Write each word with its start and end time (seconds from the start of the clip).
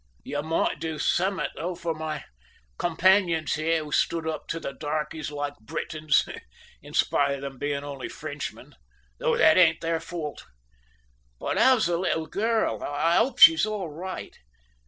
You 0.23 0.41
might 0.41 0.79
do 0.79 0.97
summat, 0.97 1.51
though, 1.55 1.75
for 1.75 1.93
my 1.93 2.23
companions 2.79 3.53
here, 3.53 3.83
who 3.83 3.91
stood 3.91 4.25
up 4.27 4.47
to 4.47 4.59
the 4.59 4.73
darkies 4.73 5.29
like 5.29 5.53
Britons, 5.59 6.27
in 6.81 6.95
spite 6.95 7.33
of 7.35 7.41
them 7.41 7.59
being 7.59 7.83
only 7.83 8.09
Frenchmen, 8.09 8.73
though 9.19 9.37
that 9.37 9.59
ain't 9.59 9.81
their 9.81 9.99
fault. 9.99 10.47
But 11.37 11.59
how's 11.59 11.85
the 11.85 11.99
little 11.99 12.25
girl? 12.25 12.81
I 12.81 13.17
hope 13.17 13.37
she's 13.37 13.63
all 13.67 13.89
right. 13.89 14.35